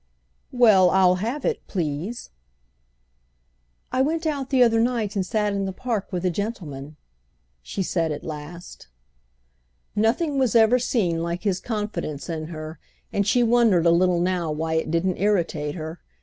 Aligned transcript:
"Well, 0.51 0.89
I'll 0.89 1.17
have 1.21 1.45
it, 1.45 1.61
please." 1.67 2.31
"I 3.91 4.01
went 4.01 4.25
out 4.25 4.49
the 4.49 4.63
other 4.63 4.79
night 4.79 5.15
and 5.15 5.23
sat 5.23 5.53
in 5.53 5.65
the 5.65 5.71
Park 5.71 6.11
with 6.11 6.25
a 6.25 6.31
gentleman," 6.31 6.95
she 7.61 7.83
said 7.83 8.11
at 8.11 8.23
last. 8.23 8.87
Nothing 9.95 10.39
was 10.39 10.55
ever 10.55 10.79
seen 10.79 11.21
like 11.21 11.43
his 11.43 11.59
confidence 11.59 12.29
in 12.29 12.47
her 12.47 12.79
and 13.13 13.27
she 13.27 13.43
wondered 13.43 13.85
a 13.85 13.91
little 13.91 14.19
now 14.19 14.49
why 14.51 14.73
it 14.73 14.89
didn't 14.89 15.17
irritate 15.17 15.75
her. 15.75 15.99